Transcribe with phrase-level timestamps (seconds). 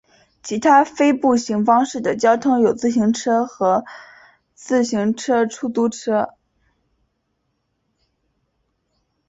[0.41, 3.85] 其他非步行方式的交通有自行车和
[4.55, 6.33] 自行车出租车。